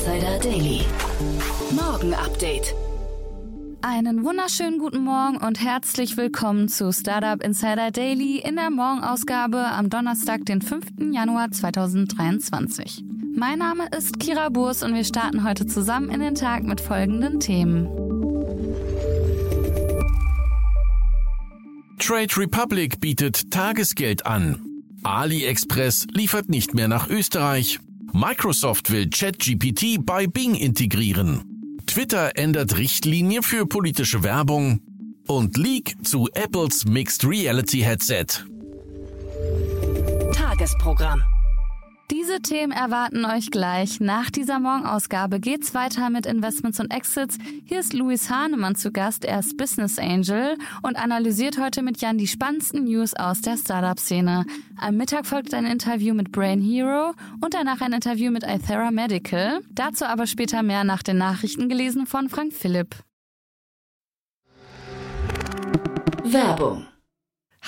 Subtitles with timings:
[0.00, 0.80] Insider Daily.
[1.72, 2.74] Morgen Update.
[3.82, 9.90] Einen wunderschönen guten Morgen und herzlich willkommen zu Startup Insider Daily in der Morgenausgabe am
[9.90, 11.12] Donnerstag, den 5.
[11.12, 13.04] Januar 2023.
[13.36, 17.38] Mein Name ist Kira Burs und wir starten heute zusammen in den Tag mit folgenden
[17.38, 17.84] Themen.
[21.98, 24.64] Trade Republic bietet Tagesgeld an.
[25.02, 27.80] AliExpress liefert nicht mehr nach Österreich.
[28.12, 31.44] Microsoft will ChatGPT bei Bing integrieren.
[31.86, 34.80] Twitter ändert Richtlinie für politische Werbung.
[35.28, 38.26] Und Leak zu Apples Mixed Reality Headset.
[40.32, 41.22] Tagesprogramm.
[42.10, 44.00] Diese Themen erwarten euch gleich.
[44.00, 47.38] Nach dieser Morgenausgabe geht's weiter mit Investments und Exits.
[47.64, 49.24] Hier ist Luis Hahnemann zu Gast.
[49.24, 54.44] Er ist Business Angel und analysiert heute mit Jan die spannendsten News aus der Startup-Szene.
[54.76, 59.60] Am Mittag folgt ein Interview mit Brain Hero und danach ein Interview mit Ithera Medical.
[59.70, 62.96] Dazu aber später mehr nach den Nachrichten gelesen von Frank Philipp.
[66.24, 66.89] Werbung.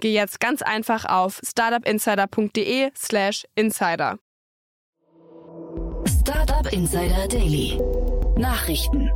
[0.00, 4.18] geh jetzt ganz einfach auf startupinsider.de/slash insider.
[6.06, 7.78] Startup Insider Daily.
[8.36, 9.10] Nachrichten.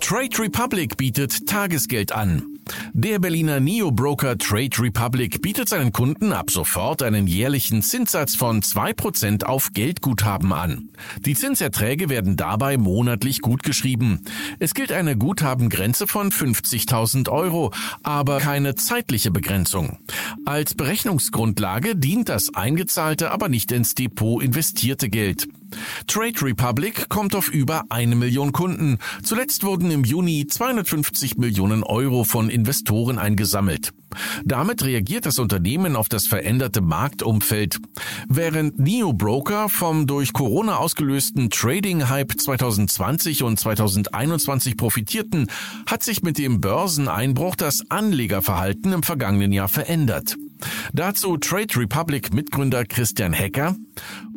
[0.00, 2.59] Trade Republic bietet Tagesgeld an.
[2.92, 9.44] Der Berliner Neo-Broker Trade Republic bietet seinen Kunden ab sofort einen jährlichen Zinssatz von 2%
[9.44, 10.90] auf Geldguthaben an.
[11.24, 14.24] Die Zinserträge werden dabei monatlich gutgeschrieben.
[14.58, 17.72] Es gilt eine Guthabengrenze von 50.000 Euro,
[18.02, 19.98] aber keine zeitliche Begrenzung.
[20.44, 25.48] Als Berechnungsgrundlage dient das eingezahlte, aber nicht ins Depot investierte Geld.
[26.06, 28.98] Trade Republic kommt auf über eine Million Kunden.
[29.22, 33.92] Zuletzt wurden im Juni 250 Millionen Euro von Investoren eingesammelt.
[34.44, 37.78] Damit reagiert das Unternehmen auf das veränderte Marktumfeld.
[38.28, 45.46] Während Neo Broker vom durch Corona ausgelösten Trading-Hype 2020 und 2021 profitierten,
[45.86, 50.36] hat sich mit dem Börseneinbruch das Anlegerverhalten im vergangenen Jahr verändert.
[50.92, 53.76] Dazu Trade Republic Mitgründer Christian Hecker.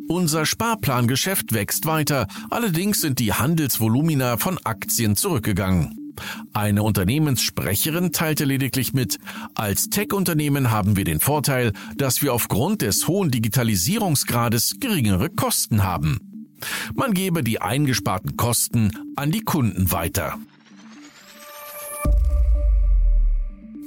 [0.08, 6.12] Unser Sparplangeschäft wächst weiter, allerdings sind die Handelsvolumina von Aktien zurückgegangen.
[6.52, 9.18] Eine Unternehmenssprecherin teilte lediglich mit,
[9.54, 16.48] als Tech-Unternehmen haben wir den Vorteil, dass wir aufgrund des hohen Digitalisierungsgrades geringere Kosten haben.
[16.94, 20.38] Man gebe die eingesparten Kosten an die Kunden weiter.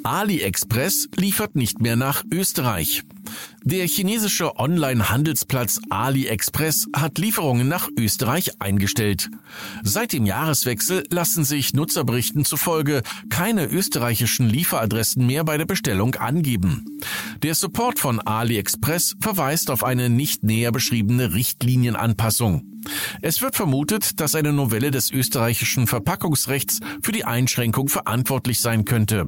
[0.04, 3.04] AliExpress liefert nicht mehr nach Österreich.
[3.64, 9.30] Der chinesische Online-Handelsplatz AliExpress hat Lieferungen nach Österreich eingestellt.
[9.84, 16.86] Seit dem Jahreswechsel lassen sich Nutzerberichten zufolge keine österreichischen Lieferadressen mehr bei der Bestellung angeben.
[17.44, 22.77] Der Support von AliExpress verweist auf eine nicht näher beschriebene Richtlinienanpassung.
[23.22, 29.28] Es wird vermutet, dass eine Novelle des österreichischen Verpackungsrechts für die Einschränkung verantwortlich sein könnte.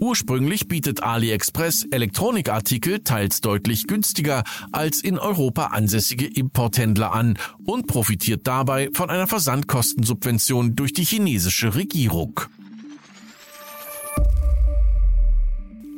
[0.00, 8.46] Ursprünglich bietet AliExpress Elektronikartikel teils deutlich günstiger als in Europa ansässige Importhändler an und profitiert
[8.46, 12.40] dabei von einer Versandkostensubvention durch die chinesische Regierung.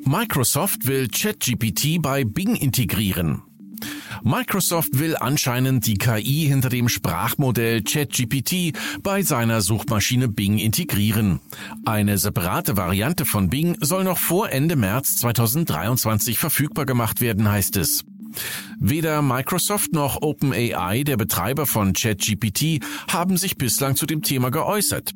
[0.05, 3.43] Microsoft will ChatGPT bei Bing integrieren.
[4.23, 11.41] Microsoft will anscheinend die KI hinter dem Sprachmodell ChatGPT bei seiner Suchmaschine Bing integrieren.
[11.85, 17.77] Eine separate Variante von Bing soll noch vor Ende März 2023 verfügbar gemacht werden, heißt
[17.77, 18.05] es.
[18.79, 25.13] Weder Microsoft noch OpenAI, der Betreiber von ChatGPT, haben sich bislang zu dem Thema geäußert.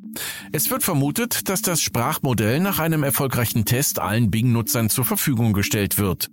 [0.52, 5.98] Es wird vermutet, dass das Sprachmodell nach einem erfolgreichen Test allen Bing-Nutzern zur Verfügung gestellt
[5.98, 6.30] wird.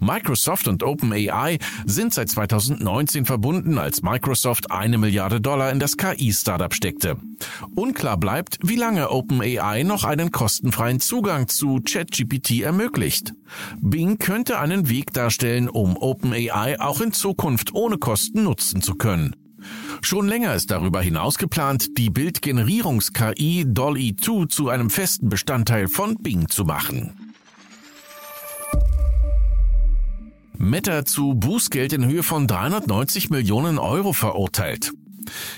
[0.00, 6.74] Microsoft und OpenAI sind seit 2019 verbunden, als Microsoft eine Milliarde Dollar in das KI-Startup
[6.74, 7.16] steckte.
[7.74, 13.32] Unklar bleibt, wie lange OpenAI noch einen kostenfreien Zugang zu ChatGPT ermöglicht.
[13.80, 19.34] Bing könnte einen Weg darstellen, um OpenAI auch in Zukunft ohne Kosten nutzen zu können.
[20.02, 26.16] Schon länger ist darüber hinaus geplant, die Bildgenerierungs-KI Dolly 2 zu einem festen Bestandteil von
[26.16, 27.33] Bing zu machen.
[30.56, 34.92] Meta zu Bußgeld in Höhe von 390 Millionen Euro verurteilt.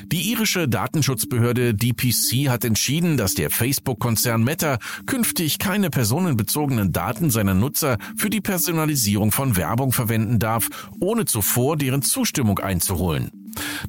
[0.07, 7.55] Die irische Datenschutzbehörde DPC hat entschieden, dass der Facebook-Konzern Meta künftig keine personenbezogenen Daten seiner
[7.55, 10.69] Nutzer für die Personalisierung von Werbung verwenden darf,
[11.01, 13.31] ohne zuvor deren Zustimmung einzuholen.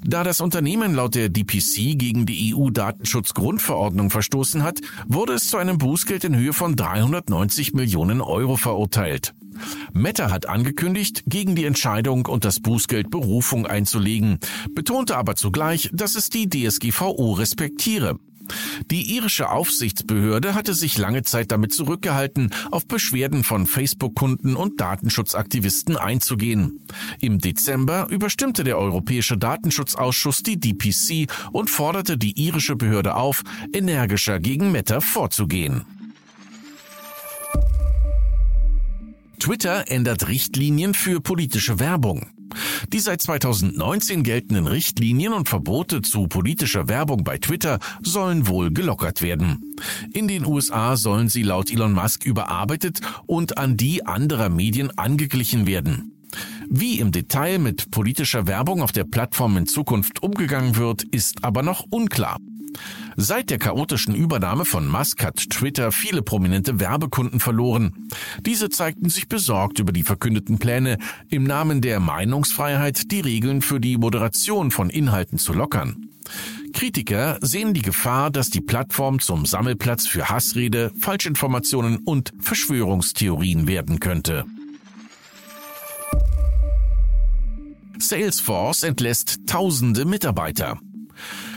[0.03, 5.77] Da das Unternehmen laut der DPC gegen die EU-Datenschutzgrundverordnung verstoßen hat, wurde es zu einem
[5.77, 9.33] Bußgeld in Höhe von 390 Millionen Euro verurteilt.
[9.93, 14.39] Meta hat angekündigt, gegen die Entscheidung und das Bußgeld Berufung einzulegen,
[14.73, 18.19] betonte aber zugleich, dass es die DSGVO respektiere.
[18.91, 25.97] Die irische Aufsichtsbehörde hatte sich lange Zeit damit zurückgehalten, auf Beschwerden von Facebook-Kunden und Datenschutzaktivisten
[25.97, 26.79] einzugehen.
[27.19, 33.43] Im Dezember überstimmte der Europäische Datenschutzausschuss die DPC und forderte die irische Behörde auf,
[33.73, 35.85] energischer gegen Meta vorzugehen.
[39.39, 42.27] Twitter ändert Richtlinien für politische Werbung.
[42.91, 49.21] Die seit 2019 geltenden Richtlinien und Verbote zu politischer Werbung bei Twitter sollen wohl gelockert
[49.21, 49.75] werden.
[50.13, 55.67] In den USA sollen sie laut Elon Musk überarbeitet und an die anderer Medien angeglichen
[55.67, 56.13] werden.
[56.69, 61.63] Wie im Detail mit politischer Werbung auf der Plattform in Zukunft umgegangen wird, ist aber
[61.63, 62.37] noch unklar.
[63.15, 68.09] Seit der chaotischen Übernahme von Musk hat Twitter viele prominente Werbekunden verloren.
[68.45, 70.97] Diese zeigten sich besorgt über die verkündeten Pläne,
[71.29, 76.09] im Namen der Meinungsfreiheit die Regeln für die Moderation von Inhalten zu lockern.
[76.73, 83.99] Kritiker sehen die Gefahr, dass die Plattform zum Sammelplatz für Hassrede, Falschinformationen und Verschwörungstheorien werden
[83.99, 84.45] könnte.
[87.99, 90.77] Salesforce entlässt tausende Mitarbeiter.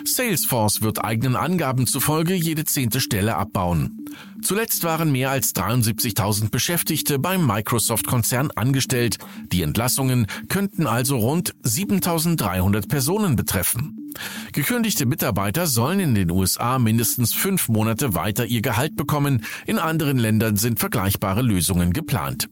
[0.05, 4.06] Salesforce wird eigenen Angaben zufolge jede zehnte Stelle abbauen.
[4.43, 9.19] Zuletzt waren mehr als 73.000 Beschäftigte beim Microsoft-Konzern angestellt.
[9.52, 13.97] Die Entlassungen könnten also rund 7.300 Personen betreffen.
[14.52, 19.44] Gekündigte Mitarbeiter sollen in den USA mindestens fünf Monate weiter ihr Gehalt bekommen.
[19.67, 22.49] In anderen Ländern sind vergleichbare Lösungen geplant.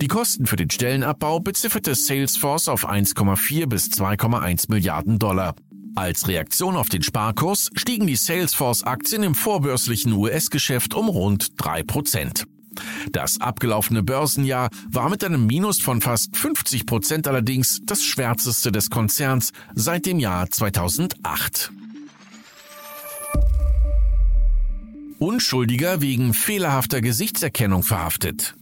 [0.00, 5.54] Die Kosten für den Stellenabbau bezifferte Salesforce auf 1,4 bis 2,1 Milliarden Dollar.
[6.00, 12.46] Als Reaktion auf den Sparkurs stiegen die Salesforce-Aktien im vorbörslichen US-Geschäft um rund drei Prozent.
[13.12, 18.88] Das abgelaufene Börsenjahr war mit einem Minus von fast 50 Prozent allerdings das schwärzeste des
[18.88, 21.70] Konzerns seit dem Jahr 2008.
[25.18, 28.54] Unschuldiger wegen fehlerhafter Gesichtserkennung verhaftet.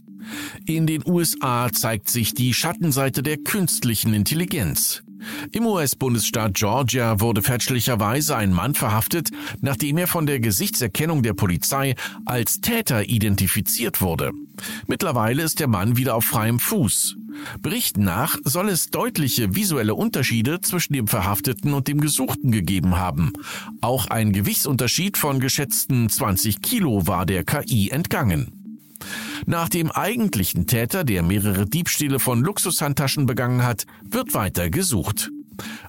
[0.65, 5.03] In den USA zeigt sich die Schattenseite der künstlichen Intelligenz.
[5.51, 9.29] Im US-Bundesstaat Georgia wurde fälschlicherweise ein Mann verhaftet,
[9.61, 11.95] nachdem er von der Gesichtserkennung der Polizei
[12.25, 14.31] als Täter identifiziert wurde.
[14.87, 17.15] Mittlerweile ist der Mann wieder auf freiem Fuß.
[17.61, 23.33] Berichten nach soll es deutliche visuelle Unterschiede zwischen dem Verhafteten und dem Gesuchten gegeben haben.
[23.81, 28.58] Auch ein Gewichtsunterschied von geschätzten 20 Kilo war der KI entgangen.
[29.45, 35.31] Nach dem eigentlichen Täter, der mehrere Diebstähle von Luxushandtaschen begangen hat, wird weiter gesucht.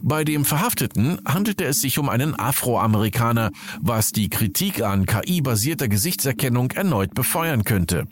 [0.00, 6.70] Bei dem Verhafteten handelte es sich um einen Afroamerikaner, was die Kritik an KI-basierter Gesichtserkennung
[6.72, 8.06] erneut befeuern könnte.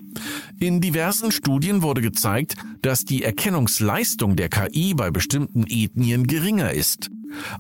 [0.61, 7.11] In diversen Studien wurde gezeigt, dass die Erkennungsleistung der KI bei bestimmten Ethnien geringer ist.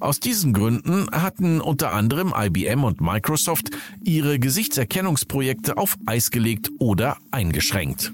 [0.00, 3.70] Aus diesen Gründen hatten unter anderem IBM und Microsoft
[4.02, 8.12] ihre Gesichtserkennungsprojekte auf Eis gelegt oder eingeschränkt.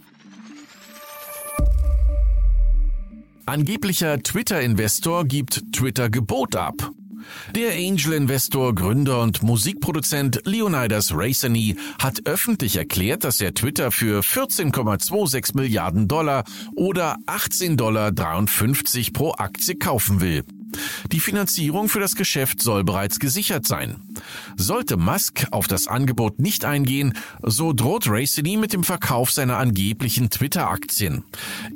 [3.47, 6.91] Angeblicher Twitter-Investor gibt Twitter-Gebot ab.
[7.55, 15.57] Der Angel-Investor, Gründer und Musikproduzent Leonidas Raceny hat öffentlich erklärt, dass er Twitter für 14,26
[15.57, 16.45] Milliarden Dollar
[16.75, 18.13] oder 18,53 Dollar
[19.13, 20.45] pro Aktie kaufen will.
[21.13, 24.03] Die Finanzierung für das Geschäft soll bereits gesichert sein.
[24.57, 30.31] Sollte Musk auf das Angebot nicht eingehen, so droht Racini mit dem Verkauf seiner angeblichen
[30.31, 31.25] Twitter-Aktien.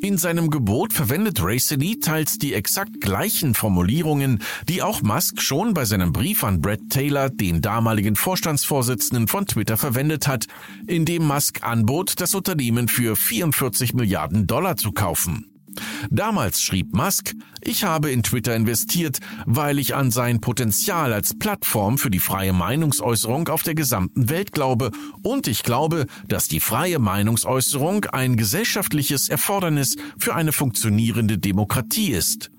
[0.00, 5.84] In seinem Gebot verwendet Racini teils die exakt gleichen Formulierungen, die auch Musk schon bei
[5.84, 10.46] seinem Brief an Brett Taylor, den damaligen Vorstandsvorsitzenden von Twitter, verwendet hat,
[10.86, 15.57] in dem Musk anbot, das Unternehmen für 44 Milliarden Dollar zu kaufen.
[16.10, 21.98] Damals schrieb Musk, ich habe in Twitter investiert, weil ich an sein Potenzial als Plattform
[21.98, 24.90] für die freie Meinungsäußerung auf der gesamten Welt glaube
[25.22, 32.50] und ich glaube, dass die freie Meinungsäußerung ein gesellschaftliches Erfordernis für eine funktionierende Demokratie ist.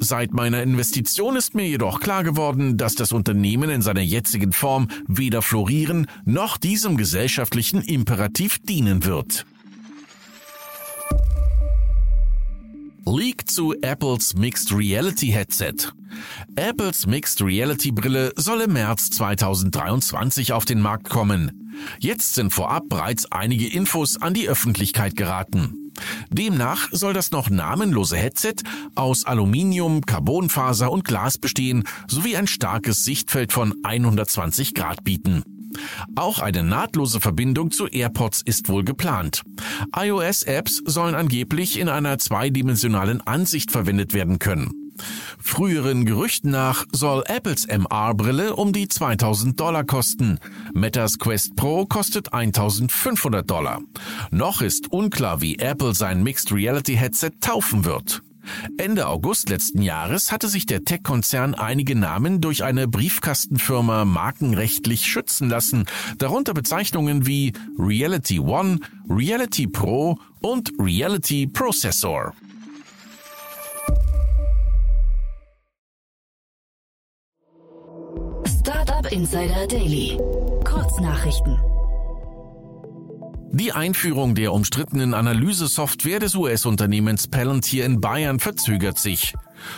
[0.00, 4.88] Seit meiner Investition ist mir jedoch klar geworden, dass das Unternehmen in seiner jetzigen Form
[5.06, 9.46] weder florieren noch diesem gesellschaftlichen Imperativ dienen wird.
[13.10, 15.92] Leak zu Apples Mixed Reality Headset.
[16.56, 21.72] Apples Mixed Reality Brille soll im März 2023 auf den Markt kommen.
[22.00, 25.90] Jetzt sind vorab bereits einige Infos an die Öffentlichkeit geraten.
[26.28, 28.56] Demnach soll das noch namenlose Headset
[28.94, 35.57] aus Aluminium, Carbonfaser und Glas bestehen sowie ein starkes Sichtfeld von 120 Grad bieten.
[36.14, 39.42] Auch eine nahtlose Verbindung zu AirPods ist wohl geplant.
[39.96, 44.88] iOS-Apps sollen angeblich in einer zweidimensionalen Ansicht verwendet werden können.
[45.38, 50.38] Früheren Gerüchten nach soll Apples MR-Brille um die 2000 Dollar kosten.
[50.74, 53.80] Metas Quest Pro kostet 1500 Dollar.
[54.30, 58.22] Noch ist unklar, wie Apple sein Mixed Reality Headset taufen wird.
[58.76, 65.48] Ende August letzten Jahres hatte sich der Tech-Konzern einige Namen durch eine Briefkastenfirma markenrechtlich schützen
[65.48, 65.86] lassen,
[66.18, 72.34] darunter Bezeichnungen wie Reality One, Reality Pro und Reality Processor.
[78.46, 80.18] Startup Insider Daily.
[80.64, 81.67] Kurznachrichten.
[83.50, 89.34] Die Einführung der umstrittenen Analysesoftware des US-Unternehmens Palantir in Bayern verzögert sich.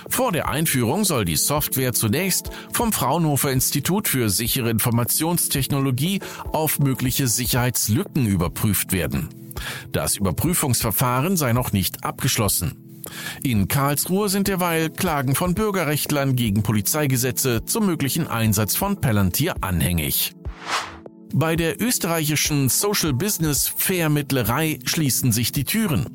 [0.09, 6.21] Vor der Einführung soll die Software zunächst vom Fraunhofer Institut für sichere Informationstechnologie
[6.53, 9.29] auf mögliche Sicherheitslücken überprüft werden.
[9.93, 13.03] Das Überprüfungsverfahren sei noch nicht abgeschlossen.
[13.43, 20.35] In Karlsruhe sind derweil Klagen von Bürgerrechtlern gegen Polizeigesetze zum möglichen Einsatz von Palantir anhängig.
[21.33, 26.07] Bei der österreichischen Social Business Vermittlerei schließen sich die Türen.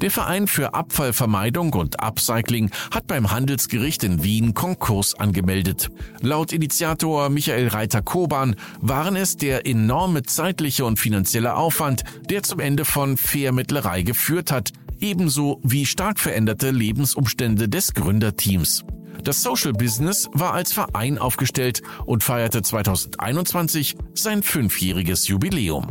[0.00, 5.90] Der Verein für Abfallvermeidung und Upcycling hat beim Handelsgericht in Wien Konkurs angemeldet.
[6.20, 12.84] Laut Initiator Michael Reiter-Koban waren es der enorme zeitliche und finanzielle Aufwand, der zum Ende
[12.84, 18.84] von Vermittlerei geführt hat, ebenso wie stark veränderte Lebensumstände des Gründerteams.
[19.22, 25.88] Das Social Business war als Verein aufgestellt und feierte 2021 sein fünfjähriges Jubiläum.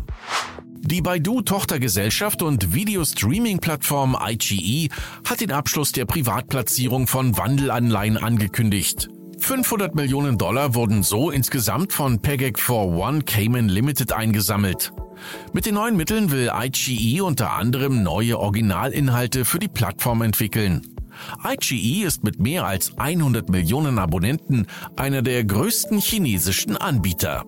[0.80, 4.90] Die Baidu-Tochtergesellschaft und Videostreaming-Plattform IGE
[5.28, 9.10] hat den Abschluss der Privatplatzierung von Wandelanleihen angekündigt.
[9.40, 14.94] 500 Millionen Dollar wurden so insgesamt von Pegec 41 Cayman Limited eingesammelt.
[15.54, 20.97] Mit den neuen Mitteln will IGE unter anderem neue Originalinhalte für die Plattform entwickeln.
[21.44, 27.46] iQIYI ist mit mehr als 100 Millionen Abonnenten einer der größten chinesischen Anbieter.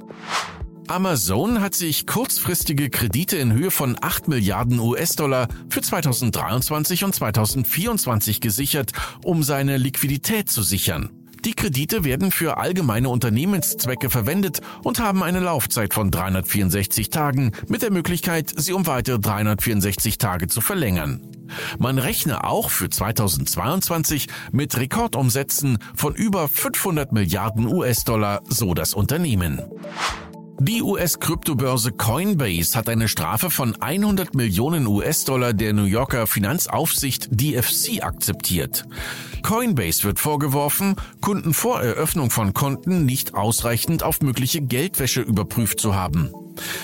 [0.90, 8.42] Amazon hat sich kurzfristige Kredite in Höhe von 8 Milliarden US-Dollar für 2023 und 2024
[8.42, 11.12] gesichert, um seine Liquidität zu sichern.
[11.46, 17.84] Die Kredite werden für allgemeine Unternehmenszwecke verwendet und haben eine Laufzeit von 364 Tagen mit
[17.84, 21.39] der Möglichkeit, sie um weitere 364 Tage zu verlängern.
[21.78, 29.62] Man rechne auch für 2022 mit Rekordumsätzen von über 500 Milliarden US-Dollar, so das Unternehmen.
[30.62, 38.04] Die US-Kryptobörse Coinbase hat eine Strafe von 100 Millionen US-Dollar der New Yorker Finanzaufsicht DFC
[38.04, 38.86] akzeptiert.
[39.42, 45.96] Coinbase wird vorgeworfen, Kunden vor Eröffnung von Konten nicht ausreichend auf mögliche Geldwäsche überprüft zu
[45.96, 46.30] haben.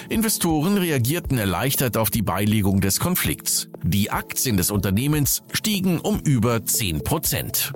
[0.09, 3.69] Investoren reagierten erleichtert auf die Beilegung des Konflikts.
[3.83, 7.73] Die Aktien des Unternehmens stiegen um über 10 Prozent.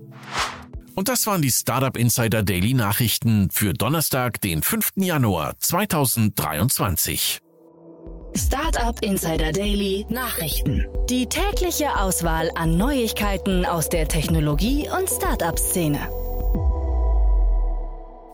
[0.95, 4.91] Und das waren die Startup Insider Daily Nachrichten für Donnerstag, den 5.
[4.97, 7.39] Januar 2023.
[8.35, 10.85] Startup Insider Daily Nachrichten.
[11.09, 16.18] Die tägliche Auswahl an Neuigkeiten aus der Technologie- und Startup-Szene.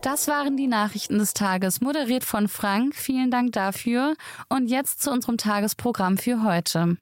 [0.06, 2.94] Das waren die Nachrichten des Tages, moderiert von Frank.
[2.94, 4.14] Vielen Dank dafür.
[4.48, 6.96] Und jetzt zu unserem Tagesprogramm für heute.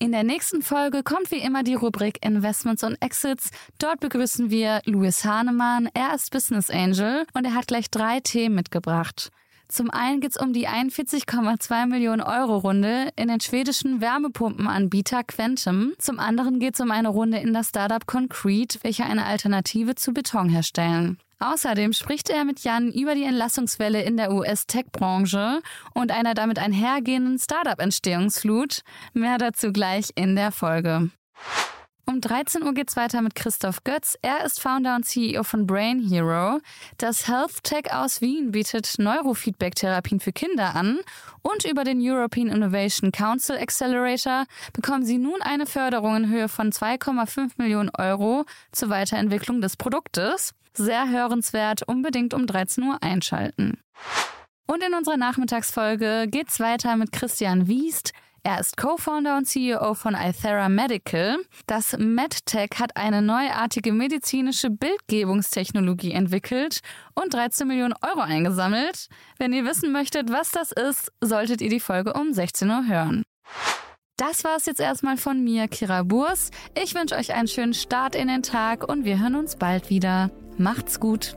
[0.00, 3.50] In der nächsten Folge kommt wie immer die Rubrik Investments und Exits.
[3.78, 5.88] Dort begrüßen wir Louis Hahnemann.
[5.94, 9.30] Er ist Business Angel und er hat gleich drei Themen mitgebracht.
[9.68, 15.92] Zum einen geht es um die 41,2 Millionen Euro Runde in den schwedischen Wärmepumpenanbieter Quantum.
[15.98, 20.14] Zum anderen geht es um eine Runde in das Startup Concrete, welche eine Alternative zu
[20.14, 21.18] Beton herstellen.
[21.40, 25.60] Außerdem spricht er mit Jan über die Entlassungswelle in der US-Tech-Branche
[25.94, 28.80] und einer damit einhergehenden Startup-Entstehungsflut.
[29.12, 31.10] Mehr dazu gleich in der Folge.
[32.08, 34.16] Um 13 Uhr geht's weiter mit Christoph Götz.
[34.22, 36.58] Er ist Founder und CEO von Brain Hero.
[36.96, 41.00] Das Health Tech aus Wien bietet Neurofeedback-Therapien für Kinder an.
[41.42, 46.72] Und über den European Innovation Council Accelerator bekommen Sie nun eine Förderung in Höhe von
[46.72, 50.54] 2,5 Millionen Euro zur Weiterentwicklung des Produktes.
[50.72, 53.82] Sehr hörenswert, unbedingt um 13 Uhr einschalten.
[54.66, 58.14] Und in unserer Nachmittagsfolge geht's weiter mit Christian Wiest.
[58.42, 61.38] Er ist Co-Founder und CEO von iThera Medical.
[61.66, 66.80] Das MedTech hat eine neuartige medizinische Bildgebungstechnologie entwickelt
[67.14, 69.08] und 13 Millionen Euro eingesammelt.
[69.38, 73.24] Wenn ihr wissen möchtet, was das ist, solltet ihr die Folge um 16 Uhr hören.
[74.16, 76.50] Das war es jetzt erstmal von mir, Kira Burs.
[76.74, 80.30] Ich wünsche euch einen schönen Start in den Tag und wir hören uns bald wieder.
[80.56, 81.36] Macht's gut.